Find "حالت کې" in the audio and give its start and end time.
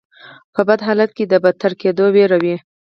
0.87-1.23